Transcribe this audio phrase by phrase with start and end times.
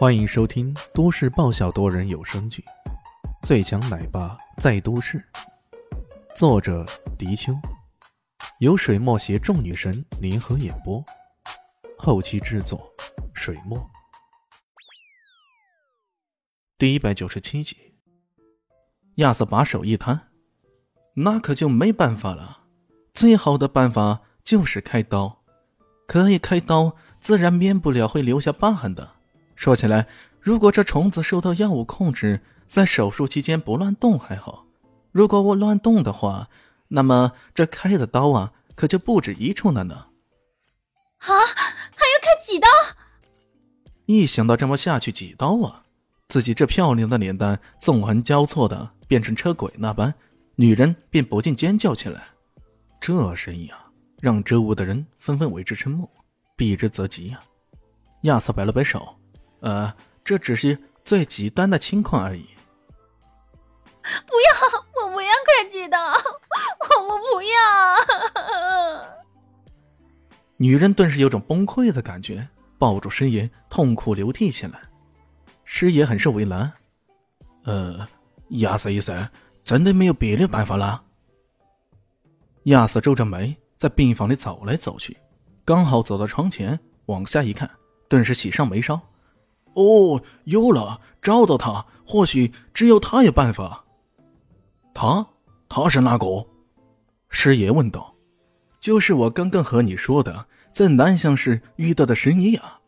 [0.00, 2.64] 欢迎收听都市爆笑多人有声剧
[3.46, 5.18] 《最强奶爸在都市》，
[6.34, 6.86] 作者：
[7.18, 7.52] 迪秋，
[8.60, 11.04] 由水墨携众女神联合演播，
[11.98, 12.90] 后期制作：
[13.34, 13.78] 水墨。
[16.78, 17.76] 第一百九十七集，
[19.16, 20.28] 亚瑟把手一摊
[21.12, 22.60] ：“那可就没办法了。
[23.12, 25.42] 最好的办法就是开刀，
[26.06, 29.16] 可以开刀，自然免不了会留下疤痕的。”
[29.60, 30.06] 说起来，
[30.40, 34.64] 如果这虫子受到药物控制，在手术期间不乱动还好；
[35.12, 36.48] 如果我乱动的话，
[36.88, 40.06] 那么这开的刀啊，可就不止一处了呢。
[41.18, 42.66] 啊，还要开几刀？
[44.06, 45.82] 一想到这么下去几刀啊，
[46.28, 50.14] 自己这漂亮的脸蛋纵横交错的变成车轨那般，
[50.56, 52.28] 女人便不禁尖叫起来。
[52.98, 56.08] 这声音啊，让周围的人纷纷为之瞠目，
[56.56, 57.44] 避之则吉啊。
[58.22, 59.19] 亚瑟摆了摆手。
[59.60, 62.44] 呃，这只是最极端的情况而已。
[64.02, 67.50] 不要，我不要会计的，我我不要。
[70.56, 74.80] 女人顿时有种崩溃的感觉，抱住师爷痛哭流涕起来。
[75.64, 76.72] 师爷很是为难。
[77.64, 78.08] 呃，
[78.48, 79.28] 亚瑟医生，
[79.62, 81.02] 真的没有别的办法了？
[82.64, 85.16] 亚瑟皱着眉在病房里走来走去，
[85.64, 87.70] 刚好走到窗前，往下一看，
[88.08, 89.00] 顿时喜上眉梢。
[89.80, 93.84] 哦，有了，找到他，或许只有他有办法。
[94.92, 95.26] 他，
[95.68, 96.46] 他是哪个？
[97.28, 98.14] 师爷问道。
[98.78, 102.80] 就是我刚刚和你说的，在南乡市遇到的神医啊。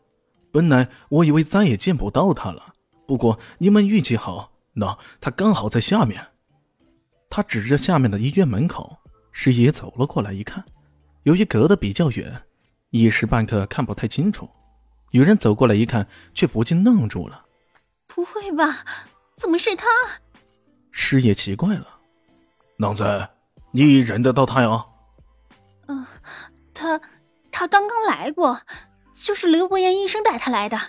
[0.51, 2.73] 本来我以为再也见不到他了，
[3.07, 6.27] 不过你们运气好，那他刚好在下面。
[7.29, 8.97] 他指着下面的医院门口。
[9.31, 10.63] 师爷走了过来，一看，
[11.23, 12.43] 由于隔得比较远，
[12.91, 14.47] 一时半刻看不太清楚。
[15.13, 17.45] 女人走过来一看，却不禁愣住了。
[18.07, 18.83] 不会吧？
[19.35, 19.85] 怎么是他？
[20.89, 21.85] 师爷奇怪了。
[22.77, 23.29] 郎子，
[23.69, 24.83] 你认得到他呀？
[25.87, 26.03] 嗯，
[26.73, 26.99] 他
[27.51, 28.59] 他刚刚来过，
[29.13, 30.79] 就是刘伯言医生带他来的，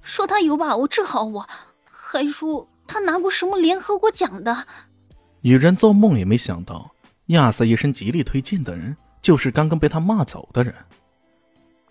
[0.00, 1.46] 说他有把握治好我，
[1.84, 4.66] 还说他拿过什么联合国奖的。
[5.42, 6.90] 女人做梦也没想到，
[7.26, 10.74] 亚瑟医生极力推荐的人，就是刚刚被他骂走的人。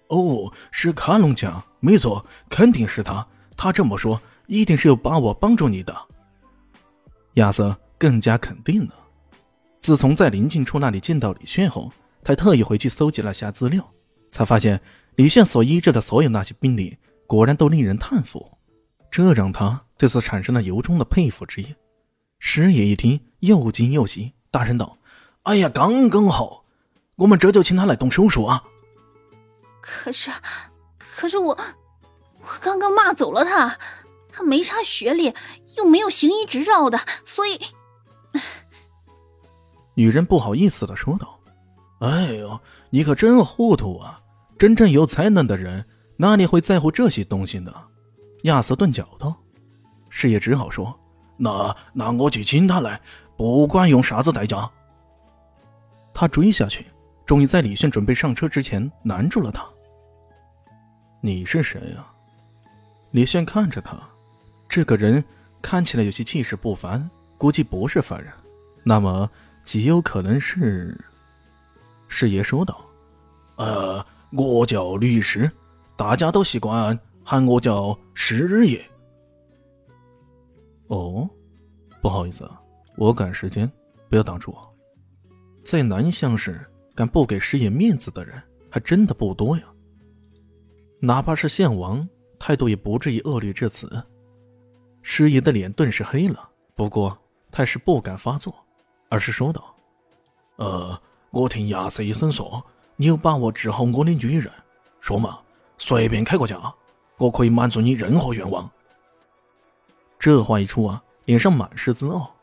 [0.10, 3.26] 哦，是卡隆讲，没错，肯定是他。
[3.58, 5.96] 他这么说，一定是有把握帮助你的。
[7.36, 8.94] 亚瑟更加肯定了。
[9.82, 11.92] 自从在林静初那里见到李炫后，
[12.24, 13.88] 他特意回去搜集了下资料，
[14.32, 14.80] 才发现
[15.16, 18.52] 李炫所医治的所有那些病例，果然都令人叹服。
[19.10, 21.74] 这让他对此产生了由衷的佩服之意。
[22.40, 24.98] 师爷一听，又惊又喜，大声道
[25.44, 26.66] ：“哎呀，刚刚好，
[27.16, 28.62] 我们这就请他来动手术啊！”
[29.86, 30.32] 可是，
[30.98, 31.56] 可是我，
[32.42, 33.78] 我刚刚骂走了他，
[34.32, 35.34] 他没啥学历，
[35.78, 37.60] 又没有行医执照的，所以，
[39.94, 41.40] 女人不好意思的说道
[42.02, 42.60] ：“哎呦，
[42.90, 44.20] 你可真糊涂啊！
[44.58, 45.86] 真正有才能的人
[46.18, 47.72] 哪里会在乎这些东西呢？”
[48.44, 49.36] 亚瑟顿脚道
[50.10, 51.00] ：“师爷只好说，
[51.38, 53.00] 那那我去请他来，
[53.38, 54.70] 不管用啥子代价。”
[56.14, 56.86] 他追下去，
[57.26, 59.66] 终于在李炫准备上车之前拦住了他。
[61.22, 62.06] 你是谁呀？
[63.12, 63.98] 李炫看着他，
[64.68, 65.24] 这个人
[65.62, 68.32] 看起来有些气势不凡，估计不是凡人。
[68.84, 69.30] 那么
[69.64, 71.00] 极有可能是……
[72.08, 72.86] 师爷说道
[73.58, 75.50] ：“呃，我叫律师，
[75.96, 78.80] 大家都习惯喊我叫师爷。”
[80.88, 81.28] 哦，
[82.02, 82.48] 不好意思，
[82.98, 83.70] 我赶时间，
[84.08, 84.76] 不要挡住我。
[85.64, 88.40] 在南乡市，敢不给师爷面子的人
[88.70, 89.64] 还真的不多呀。
[91.00, 92.08] 哪怕是县王，
[92.40, 94.04] 态度也不至于恶劣至此。
[95.02, 97.18] 师爷的脸顿时黑了，不过
[97.52, 98.54] 他是不敢发作，
[99.10, 99.76] 而是说道
[100.58, 104.52] ：“呃，我听亚瑟医生说，你有把握治好我的女人，
[105.00, 105.40] 说嘛，
[105.78, 106.74] 随便开个价，
[107.18, 108.70] 我可以满足你任何愿望。”
[110.18, 112.34] 这话一出啊，脸上满是自傲。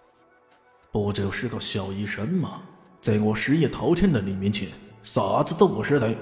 [0.93, 2.63] 不就是个小医生吗？
[3.01, 4.69] 在我师爷滔天能力面前，
[5.03, 6.15] 啥子都不是的。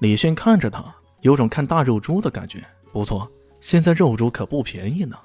[0.00, 2.64] 李迅看着他，有种看大肉猪的感觉。
[2.92, 3.30] 不错，
[3.60, 5.18] 现在肉猪可不便宜呢。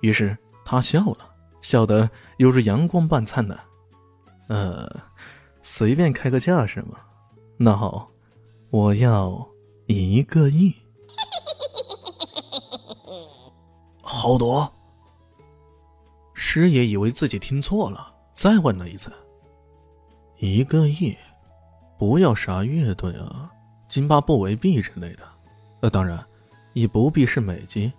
[0.00, 1.18] 于是他笑了，
[1.62, 3.58] 笑得犹如阳光般灿烂。
[4.48, 4.88] 呃，
[5.62, 6.98] 随便开个价是吗？
[7.56, 8.10] 那好，
[8.70, 9.46] 我要
[9.86, 10.74] 一个亿。
[14.02, 14.70] 好多。
[16.34, 19.12] 师爷以为自己听错了，再问了一次。
[20.38, 21.16] 一个亿，
[21.98, 23.50] 不要啥乐队啊？
[23.88, 25.22] 津巴布韦币之类的，
[25.80, 26.24] 呃，当然，
[26.72, 27.92] 也不必是美金，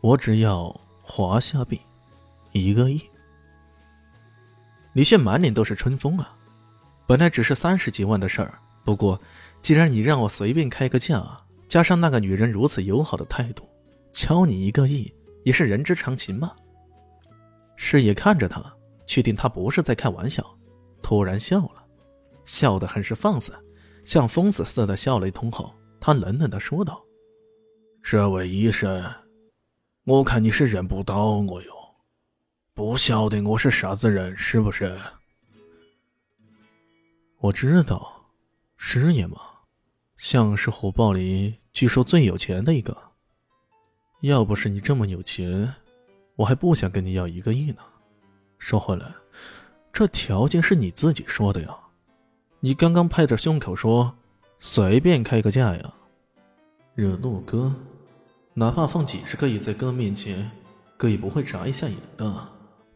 [0.00, 1.80] 我只要华夏币
[2.52, 3.00] 一个亿。
[4.92, 6.36] 李炫满脸都是春风啊！
[7.06, 9.20] 本来只是三十几万的事儿，不过
[9.60, 11.26] 既然你让我随便开个价，
[11.68, 13.68] 加上那个女人如此友好的态度，
[14.12, 15.12] 敲你一个亿
[15.44, 16.52] 也是人之常情嘛。
[17.76, 18.62] 师爷看着他，
[19.06, 20.44] 确定他不是在开玩笑，
[21.02, 21.84] 突然笑了，
[22.44, 23.52] 笑得很是放肆，
[24.04, 27.02] 像疯子似的笑了一通后，他冷冷的说道
[28.02, 29.04] ：“这位医生，
[30.04, 31.70] 我看你是认不到我哟。”
[32.74, 34.98] 不晓得我是啥子人，是不是？
[37.38, 38.30] 我知道，
[38.78, 39.36] 师爷嘛，
[40.16, 42.96] 像是虎豹里据说最有钱的一个。
[44.22, 45.74] 要不是你这么有钱，
[46.36, 47.82] 我还不想跟你要一个亿呢。
[48.58, 49.12] 说回来，
[49.92, 51.76] 这条件是你自己说的呀。
[52.64, 54.14] 你刚刚拍着胸口说，
[54.60, 55.94] 随便开个价呀。
[56.94, 57.74] 惹怒哥，
[58.54, 60.48] 哪怕放几十个亿在哥面前，
[60.96, 62.32] 哥也不会眨一下眼的。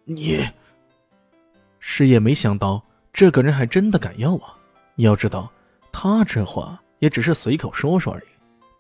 [0.05, 0.39] 你，
[1.81, 2.81] 师爷没想到
[3.13, 4.55] 这个人还真的敢要啊！
[4.99, 5.51] 要知道，
[5.91, 8.27] 他这话也只是随口说说而已。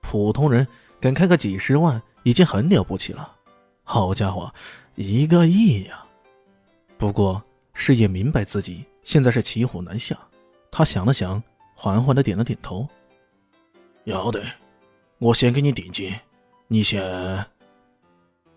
[0.02, 0.64] 普通人
[1.00, 3.34] 敢开个几十万，已经很了不起了。
[3.82, 4.54] 好家伙，
[4.94, 6.06] 一个亿呀！
[6.96, 7.42] 不过
[7.74, 10.16] 师爷明白自己现在是骑虎难下，
[10.76, 11.42] 他想了想，
[11.74, 12.86] 缓缓的点了点头
[14.04, 14.42] ：“要得，
[15.16, 16.14] 我先给你定金，
[16.68, 17.02] 你先……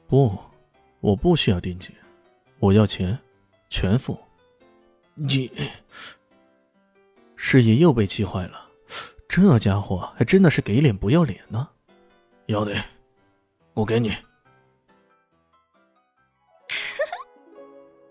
[0.05, 0.37] 不，
[0.99, 1.95] 我不需要定金。”
[2.59, 3.17] 我要钱，
[3.69, 4.19] 全付。
[5.13, 5.49] 你
[7.37, 8.67] 师爷又被气坏了，
[9.29, 11.69] 这家伙还真的是给脸不要脸呢。
[12.47, 12.83] 要得，
[13.73, 14.13] 我给你。